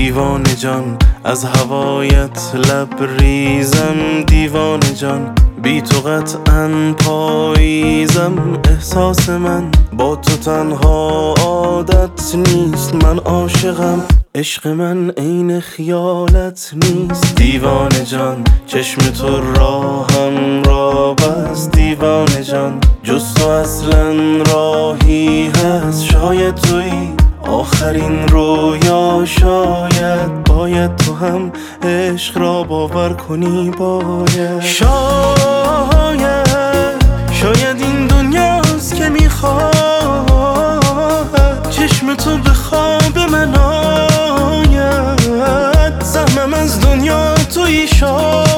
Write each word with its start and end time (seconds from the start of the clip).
دیوانه 0.00 0.54
جان 0.54 0.98
از 1.24 1.44
هوایت 1.44 2.54
لبریزم. 2.54 4.22
دیوانه 4.26 4.94
جان 4.94 5.34
بی 5.62 5.80
تو 5.80 6.00
قطعا 6.00 6.94
پاییزم. 6.98 8.60
احساس 8.68 9.28
من 9.28 9.70
با 9.92 10.16
تو 10.16 10.36
تنها 10.36 11.34
عادت 11.40 12.34
نیست. 12.34 12.94
من 12.94 13.18
عاشقم 13.18 14.02
عشق 14.34 14.66
من 14.66 15.10
عین 15.10 15.60
خیالت 15.60 16.74
نیست. 16.74 17.34
دیوانه 17.34 18.04
جان 18.04 18.44
چشم 18.66 19.00
تو 19.00 19.40
راهم 19.54 20.62
را 20.62 21.14
بست 21.14 21.72
دیوانه 21.72 22.42
جان 22.42 22.80
جز 23.02 23.34
تو 23.34 23.48
اصلا 23.48 24.12
راهی 24.52 25.46
هست. 25.48 26.04
شاید 26.04 26.54
توی 26.54 26.92
آخرین 27.50 28.28
رویا 28.28 29.24
شاید 29.24 30.44
باید 30.44 30.96
تو 30.96 31.14
هم 31.14 31.52
عشق 31.82 32.38
را 32.38 32.62
باور 32.62 33.12
کنی 33.12 33.70
باید. 33.70 34.60
شاید 34.60 36.20
شاید 37.32 37.80
این 37.80 38.06
دنیاست 38.06 38.94
که 38.96 39.08
می‌خواد 39.08 39.70
چشم 41.70 42.14
تو 42.14 42.38
به 42.38 42.50
خواب 42.50 43.18
من 43.32 43.54
آید. 43.54 45.20
سهمم 46.02 46.54
از 46.54 46.80
دنیا 46.80 47.34
توی 47.34 47.88
شاید. 47.88 48.49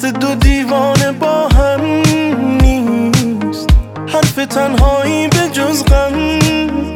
دست 0.00 0.06
دو 0.06 0.34
دیوانه 0.34 1.12
با 1.12 1.48
هم 1.48 1.80
نیست. 2.62 3.68
حرف 4.06 4.46
تنهایی 4.46 5.28
به 5.28 5.48
جز 5.52 5.84
غم 5.84 6.14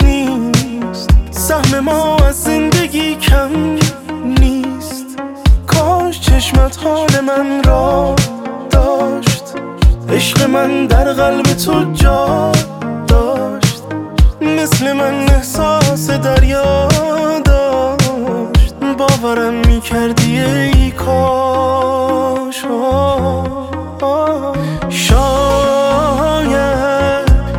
نیست. 0.05 1.11
سهم 1.31 1.81
ما 1.81 2.17
از 2.17 2.43
زندگی 2.43 3.15
کم 3.15 3.78
نیست. 4.25 5.06
کاش 5.67 6.21
چشمت 6.21 6.78
حال 6.84 7.21
من 7.27 7.62
را 7.65 8.15
داشت. 8.71 9.45
عشق 10.11 10.51
من 10.51 10.87
در 10.87 11.12
قلب 11.12 11.45
تو 11.45 11.93
جا 11.93 12.53
داشت. 13.09 13.83
مثل 14.41 14.93
من 14.93 15.28
احساس 15.28 16.11
دریا 16.11 16.89
داشت. 17.45 18.75
باورم 18.99 19.55
می‌کردی 19.55 20.41
ای 20.41 20.91
شاید 24.89 26.55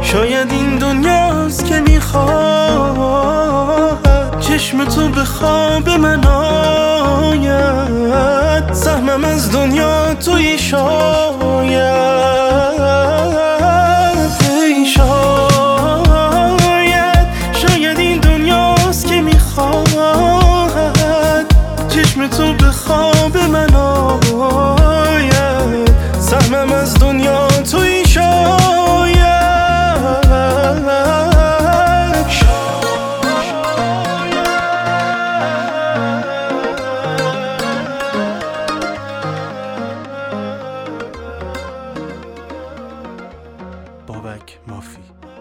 شاید 0.02 0.52
این 0.52 0.78
دنیاست 0.78 1.66
که 1.66 1.80
می‌خواد. 1.80 2.36
چشم 4.40 4.86
تو 4.86 5.10
به 5.10 5.24
خواب 5.24 5.90
من 5.90 6.26
آید. 6.26 8.74
دنیا 9.52 10.14
توی 10.14 10.58
شاید. 10.58 11.86
ای 14.64 14.86
شاید 14.86 15.16
Muffy. 44.66 45.35